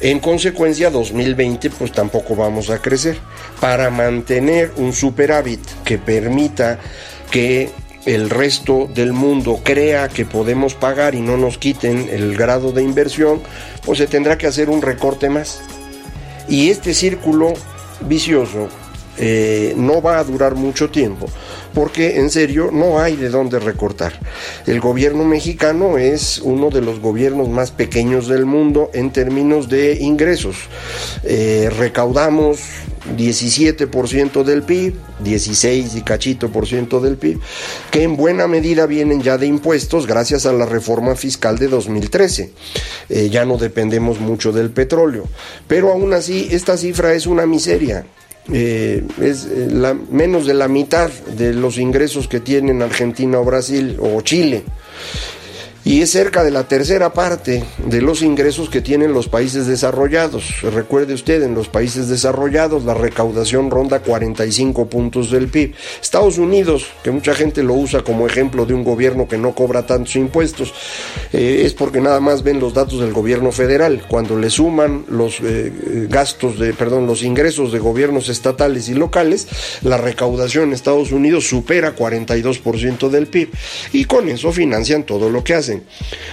En 0.00 0.20
consecuencia, 0.20 0.90
2020 0.90 1.70
pues 1.70 1.92
tampoco 1.92 2.36
vamos 2.36 2.70
a 2.70 2.80
crecer. 2.80 3.18
Para 3.60 3.90
mantener 3.90 4.72
un 4.76 4.92
superávit 4.92 5.60
que 5.84 5.98
permita 5.98 6.78
que 7.30 7.70
el 8.06 8.30
resto 8.30 8.88
del 8.94 9.12
mundo 9.12 9.60
crea 9.62 10.08
que 10.08 10.24
podemos 10.24 10.74
pagar 10.74 11.14
y 11.14 11.20
no 11.20 11.36
nos 11.36 11.58
quiten 11.58 12.08
el 12.10 12.36
grado 12.36 12.72
de 12.72 12.82
inversión, 12.82 13.40
pues 13.84 13.98
se 13.98 14.06
tendrá 14.06 14.38
que 14.38 14.46
hacer 14.46 14.70
un 14.70 14.80
recorte 14.80 15.28
más. 15.28 15.60
Y 16.48 16.70
este 16.70 16.94
círculo 16.94 17.52
vicioso 18.02 18.68
eh, 19.18 19.74
no 19.76 20.02
va 20.02 20.18
a 20.18 20.24
durar 20.24 20.54
mucho 20.54 20.90
tiempo, 20.90 21.26
porque 21.74 22.18
en 22.18 22.30
serio 22.30 22.70
no 22.72 23.00
hay 23.00 23.16
de 23.16 23.30
dónde 23.30 23.58
recortar. 23.58 24.12
El 24.66 24.80
gobierno 24.80 25.24
mexicano 25.24 25.98
es 25.98 26.38
uno 26.38 26.70
de 26.70 26.82
los 26.82 27.00
gobiernos 27.00 27.48
más 27.48 27.70
pequeños 27.70 28.28
del 28.28 28.44
mundo 28.44 28.90
en 28.92 29.10
términos 29.10 29.68
de 29.68 29.94
ingresos. 29.94 30.56
Eh, 31.24 31.70
recaudamos 31.76 32.60
17% 33.16 34.42
del 34.42 34.62
PIB, 34.62 34.94
16 35.20 35.96
y 35.96 36.02
cachito 36.02 36.50
por 36.50 36.66
ciento 36.66 37.00
del 37.00 37.16
PIB, 37.16 37.40
que 37.90 38.02
en 38.02 38.16
buena 38.16 38.46
medida 38.46 38.86
vienen 38.86 39.22
ya 39.22 39.38
de 39.38 39.46
impuestos 39.46 40.06
gracias 40.06 40.46
a 40.46 40.52
la 40.52 40.66
reforma 40.66 41.14
fiscal 41.14 41.58
de 41.58 41.68
2013. 41.68 42.50
Eh, 43.08 43.28
ya 43.30 43.44
no 43.44 43.56
dependemos 43.56 44.20
mucho 44.20 44.52
del 44.52 44.70
petróleo, 44.70 45.28
pero 45.66 45.92
aún 45.92 46.12
así 46.12 46.48
esta 46.50 46.76
cifra 46.76 47.14
es 47.14 47.26
una 47.26 47.46
miseria. 47.46 48.06
Eh, 48.52 49.02
es 49.20 49.46
eh, 49.46 49.68
la, 49.70 49.92
menos 49.94 50.46
de 50.46 50.54
la 50.54 50.68
mitad 50.68 51.10
de 51.10 51.52
los 51.52 51.78
ingresos 51.78 52.28
que 52.28 52.38
tienen 52.38 52.80
Argentina 52.80 53.40
o 53.40 53.44
Brasil 53.44 53.96
o 54.00 54.20
Chile 54.20 54.62
y 55.86 56.02
es 56.02 56.10
cerca 56.10 56.42
de 56.42 56.50
la 56.50 56.66
tercera 56.66 57.12
parte 57.12 57.62
de 57.78 58.02
los 58.02 58.20
ingresos 58.22 58.68
que 58.68 58.80
tienen 58.80 59.12
los 59.12 59.28
países 59.28 59.68
desarrollados. 59.68 60.62
Recuerde 60.62 61.14
usted, 61.14 61.44
en 61.44 61.54
los 61.54 61.68
países 61.68 62.08
desarrollados 62.08 62.84
la 62.84 62.92
recaudación 62.92 63.70
ronda 63.70 64.00
45 64.00 64.88
puntos 64.88 65.30
del 65.30 65.46
PIB. 65.46 65.74
Estados 66.02 66.38
Unidos, 66.38 66.86
que 67.04 67.12
mucha 67.12 67.34
gente 67.34 67.62
lo 67.62 67.74
usa 67.74 68.02
como 68.02 68.26
ejemplo 68.26 68.66
de 68.66 68.74
un 68.74 68.82
gobierno 68.82 69.28
que 69.28 69.38
no 69.38 69.54
cobra 69.54 69.86
tantos 69.86 70.16
impuestos, 70.16 70.74
eh, 71.32 71.62
es 71.64 71.72
porque 71.72 72.00
nada 72.00 72.18
más 72.18 72.42
ven 72.42 72.58
los 72.58 72.74
datos 72.74 72.98
del 72.98 73.12
gobierno 73.12 73.52
federal. 73.52 74.02
Cuando 74.08 74.36
le 74.36 74.50
suman 74.50 75.04
los 75.08 75.38
eh, 75.40 76.08
gastos 76.10 76.58
de, 76.58 76.74
perdón, 76.74 77.06
los 77.06 77.22
ingresos 77.22 77.70
de 77.70 77.78
gobiernos 77.78 78.28
estatales 78.28 78.88
y 78.88 78.94
locales, 78.94 79.46
la 79.82 79.98
recaudación 79.98 80.64
en 80.64 80.72
Estados 80.72 81.12
Unidos 81.12 81.46
supera 81.48 81.94
42% 81.94 83.08
del 83.08 83.28
PIB 83.28 83.50
y 83.92 84.04
con 84.06 84.28
eso 84.28 84.50
financian 84.50 85.04
todo 85.04 85.30
lo 85.30 85.44
que 85.44 85.54
hacen. 85.54 85.75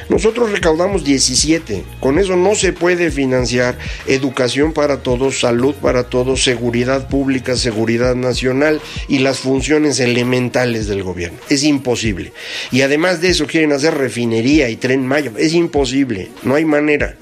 Nosotros 0.10 0.52
recaudamos 0.52 1.04
17. 1.04 1.84
Con 2.00 2.20
eso 2.20 2.36
no 2.36 2.56
se 2.56 2.74
puede 2.74 3.12
financiar 3.12 3.78
educación 4.08 4.74
para 4.74 5.04
todos, 5.04 5.40
salud 5.40 5.76
para 5.76 6.04
todos, 6.04 6.44
seguridad 6.44 7.08
pública, 7.08 7.56
seguridad 7.56 8.16
nacional 8.16 8.82
y 9.08 9.20
las 9.20 9.40
funciones 9.40 10.00
elementales 10.00 10.88
del 10.88 11.04
gobierno. 11.04 11.40
Es 11.50 11.64
imposible. 11.64 12.34
Y 12.72 12.82
además 12.82 13.22
de 13.22 13.30
eso 13.30 13.48
quieren 13.48 13.72
hacer 13.72 13.96
refinería 13.96 14.70
y 14.70 14.76
tren 14.76 15.06
Mayo. 15.06 15.34
Es 15.38 15.54
imposible. 15.54 16.30
No 16.44 16.56
hay 16.56 16.66
manera. 16.66 17.16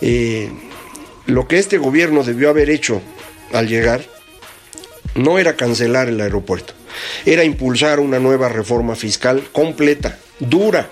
Eh, 0.00 0.48
lo 1.26 1.46
que 1.46 1.58
este 1.58 1.78
gobierno 1.78 2.22
debió 2.24 2.50
haber 2.50 2.70
hecho 2.70 3.00
al 3.52 3.68
llegar 3.68 4.02
no 5.14 5.38
era 5.38 5.56
cancelar 5.56 6.08
el 6.08 6.20
aeropuerto, 6.20 6.72
era 7.26 7.44
impulsar 7.44 8.00
una 8.00 8.18
nueva 8.18 8.48
reforma 8.48 8.94
fiscal 8.94 9.48
completa, 9.52 10.18
dura, 10.38 10.88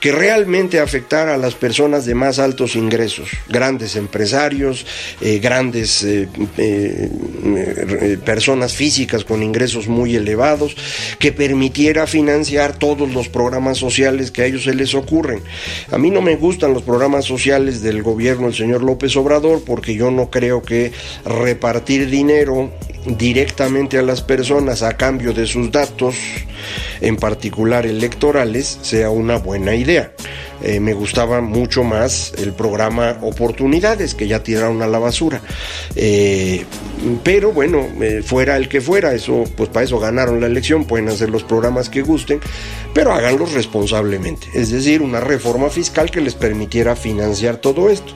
que 0.00 0.12
realmente 0.12 0.80
afectara 0.80 1.34
a 1.34 1.38
las 1.38 1.54
personas 1.54 2.04
de 2.04 2.14
más 2.14 2.38
altos 2.38 2.76
ingresos, 2.76 3.28
grandes 3.48 3.96
empresarios, 3.96 4.86
eh, 5.20 5.38
grandes 5.38 6.04
eh, 6.04 6.28
eh, 6.56 8.18
personas 8.24 8.72
físicas 8.72 9.24
con 9.24 9.42
ingresos 9.42 9.88
muy 9.88 10.14
elevados, 10.14 10.76
que 11.18 11.32
permitiera 11.32 12.06
financiar 12.06 12.76
todos 12.78 13.12
los 13.12 13.28
programas 13.28 13.78
sociales 13.78 14.30
que 14.30 14.42
a 14.42 14.46
ellos 14.46 14.64
se 14.64 14.74
les 14.74 14.94
ocurren. 14.94 15.42
A 15.90 15.98
mí 15.98 16.10
no 16.10 16.22
me 16.22 16.36
gustan 16.36 16.74
los 16.74 16.82
programas 16.82 17.24
sociales 17.24 17.82
del 17.82 18.02
gobierno 18.02 18.46
del 18.46 18.54
señor 18.54 18.82
López 18.82 19.16
Obrador 19.16 19.62
porque 19.64 19.94
yo 19.94 20.10
no 20.10 20.30
creo 20.30 20.62
que 20.62 20.92
repartir 21.24 22.08
dinero 22.08 22.72
directamente 23.06 23.98
a 23.98 24.02
las 24.02 24.22
personas 24.22 24.82
a 24.82 24.96
cambio 24.96 25.32
de 25.32 25.46
sus 25.46 25.70
datos, 25.70 26.16
en 27.00 27.16
particular 27.16 27.86
electorales, 27.86 28.78
sea 28.82 29.10
una 29.10 29.38
buena 29.38 29.74
idea. 29.74 30.12
Eh, 30.62 30.80
me 30.80 30.92
gustaba 30.92 31.40
mucho 31.40 31.84
más 31.84 32.32
el 32.36 32.52
programa 32.52 33.18
Oportunidades, 33.22 34.14
que 34.14 34.26
ya 34.26 34.42
tiraron 34.42 34.82
a 34.82 34.86
la 34.86 34.98
basura. 34.98 35.40
Eh, 35.94 36.64
pero 37.22 37.52
bueno, 37.52 37.86
eh, 38.00 38.22
fuera 38.24 38.56
el 38.56 38.68
que 38.68 38.80
fuera, 38.80 39.14
eso, 39.14 39.44
pues 39.56 39.68
para 39.68 39.84
eso 39.84 40.00
ganaron 40.00 40.40
la 40.40 40.46
elección, 40.46 40.84
pueden 40.84 41.08
hacer 41.08 41.30
los 41.30 41.44
programas 41.44 41.88
que 41.88 42.02
gusten, 42.02 42.40
pero 42.92 43.12
háganlos 43.12 43.52
responsablemente. 43.52 44.48
Es 44.54 44.70
decir, 44.70 45.00
una 45.00 45.20
reforma 45.20 45.70
fiscal 45.70 46.10
que 46.10 46.20
les 46.20 46.34
permitiera 46.34 46.96
financiar 46.96 47.58
todo 47.58 47.88
esto. 47.88 48.12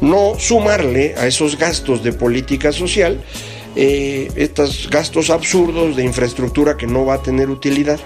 No 0.00 0.34
sumarle 0.38 1.14
a 1.18 1.26
esos 1.26 1.58
gastos 1.58 2.02
de 2.02 2.12
política 2.12 2.72
social 2.72 3.20
eh, 3.74 4.30
estos 4.36 4.90
gastos 4.90 5.30
absurdos 5.30 5.96
de 5.96 6.04
infraestructura 6.04 6.76
que 6.76 6.86
no 6.86 7.06
va 7.06 7.14
a 7.14 7.22
tener 7.22 7.48
utilidad 7.48 7.98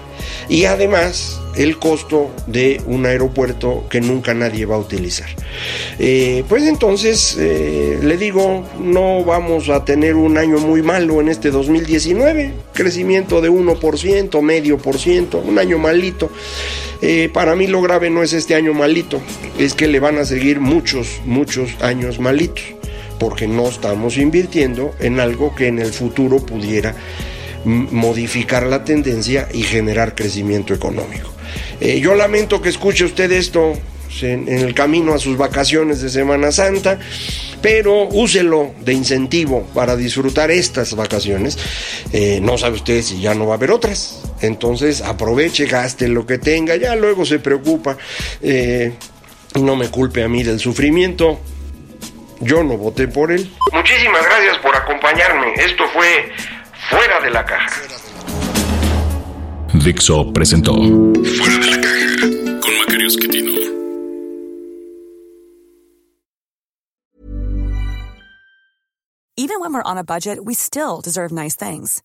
y 0.47 0.63
además 0.63 1.41
el 1.57 1.77
costo 1.77 2.31
de 2.45 2.81
un 2.85 3.05
aeropuerto 3.05 3.85
que 3.89 3.99
nunca 3.99 4.33
nadie 4.33 4.65
va 4.65 4.75
a 4.75 4.79
utilizar. 4.79 5.27
Eh, 5.99 6.45
pues 6.47 6.63
entonces, 6.63 7.35
eh, 7.37 7.99
le 8.01 8.17
digo, 8.17 8.63
no 8.79 9.25
vamos 9.25 9.67
a 9.67 9.83
tener 9.83 10.15
un 10.15 10.37
año 10.37 10.59
muy 10.59 10.81
malo 10.81 11.19
en 11.19 11.27
este 11.27 11.51
2019, 11.51 12.53
crecimiento 12.73 13.41
de 13.41 13.51
1%, 13.51 14.41
medio 14.41 14.77
por 14.77 14.97
ciento, 14.97 15.39
un 15.39 15.59
año 15.59 15.77
malito. 15.77 16.31
Para 17.31 17.55
mí 17.55 17.67
lo 17.67 17.81
grave 17.81 18.09
no 18.09 18.23
es 18.23 18.33
este 18.33 18.55
año 18.55 18.73
malito, 18.73 19.21
es 19.59 19.75
que 19.75 19.87
le 19.87 19.99
van 19.99 20.17
a 20.17 20.25
seguir 20.25 20.59
muchos, 20.59 21.21
muchos 21.25 21.69
años 21.81 22.19
malitos, 22.19 22.63
porque 23.19 23.47
no 23.47 23.67
estamos 23.67 24.17
invirtiendo 24.17 24.93
en 24.99 25.19
algo 25.19 25.55
que 25.55 25.67
en 25.67 25.79
el 25.79 25.91
futuro 25.93 26.45
pudiera 26.45 26.95
modificar 27.65 28.65
la 28.65 28.83
tendencia 28.83 29.47
y 29.53 29.63
generar 29.63 30.15
crecimiento 30.15 30.73
económico. 30.73 31.31
Eh, 31.79 31.99
yo 31.99 32.15
lamento 32.15 32.61
que 32.61 32.69
escuche 32.69 33.03
usted 33.05 33.31
esto 33.31 33.73
en, 34.21 34.47
el 34.47 34.73
camino 34.73 35.13
a 35.13 35.19
sus 35.19 35.37
vacaciones 35.37 36.01
de 36.01 36.09
Semana 36.09 36.51
Santa, 36.51 36.99
pero 37.61 38.07
úselo 38.07 38.73
de 38.83 38.93
incentivo 38.93 39.67
para 39.73 39.95
disfrutar 39.95 40.51
estas 40.51 40.95
vacaciones. 40.95 41.57
Eh, 42.13 42.39
no 42.41 42.57
sabe 42.57 42.75
usted 42.75 43.01
si 43.01 43.19
ya 43.19 43.35
no 43.35 43.47
va 43.47 43.55
a 43.55 43.57
haber 43.57 43.71
otras. 43.71 44.21
Entonces 44.41 45.01
aproveche, 45.01 45.65
gaste 45.65 46.07
lo 46.07 46.25
que 46.25 46.37
tenga, 46.37 46.75
ya 46.75 46.95
luego 46.95 47.25
se 47.25 47.39
preocupa. 47.39 47.97
Eh, 48.41 48.93
no 49.61 49.75
me 49.75 49.89
culpe 49.89 50.23
a 50.23 50.27
mí 50.27 50.43
del 50.43 50.59
sufrimiento. 50.59 51.39
Yo 52.41 52.63
no 52.63 52.77
voté 52.77 53.07
por 53.07 53.31
él. 53.31 53.51
Muchísimas 53.73 54.23
gracias 54.23 54.57
por 54.59 54.75
acompañarme. 54.75 55.53
Esto 55.55 55.83
fue 55.93 56.31
Fuera 56.89 57.19
de 57.21 57.31
la 57.31 57.45
Caja. 57.45 57.81
Dixo 59.73 60.31
presentó 60.33 60.73
Fuera 60.73 61.57
de 61.57 61.71
la 61.71 61.81
Caja 61.81 62.59
con 62.61 62.77
Macario 62.79 63.07
Esquetino. 63.07 63.51
Even 69.39 69.59
when 69.59 69.71
we're 69.71 69.83
on 69.83 69.97
a 69.97 70.03
budget, 70.03 70.43
we 70.43 70.55
still 70.55 70.99
deserve 70.99 71.31
nice 71.31 71.55
things. 71.55 72.01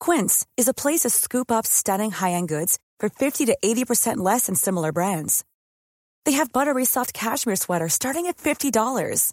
Quince 0.00 0.46
is 0.56 0.68
a 0.68 0.74
place 0.74 1.00
to 1.00 1.10
scoop 1.10 1.52
up 1.52 1.66
stunning 1.66 2.10
high-end 2.10 2.48
goods 2.48 2.78
for 2.98 3.08
50 3.08 3.46
to 3.46 3.56
80% 3.62 4.16
less 4.16 4.46
than 4.46 4.54
similar 4.54 4.90
brands. 4.90 5.44
They 6.24 6.32
have 6.32 6.52
buttery 6.52 6.84
soft 6.84 7.12
cashmere 7.12 7.56
sweaters 7.56 7.92
starting 7.92 8.26
at 8.26 8.38
$50, 8.38 9.32